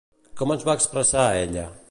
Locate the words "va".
0.69-0.75